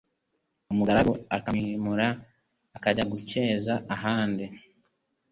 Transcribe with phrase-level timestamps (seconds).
[0.71, 2.07] umugaragu akamwimura
[2.77, 4.45] akajya gukeza ahandi.